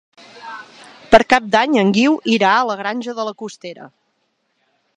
Per 1.11 1.19
Cap 1.33 1.51
d'Any 1.55 1.77
en 1.81 1.91
Guiu 1.97 2.17
irà 2.37 2.55
a 2.61 2.65
la 2.71 2.79
Granja 2.81 3.15
de 3.19 3.27
la 3.29 3.35
Costera. 3.43 3.87